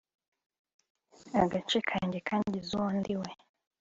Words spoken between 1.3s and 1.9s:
agace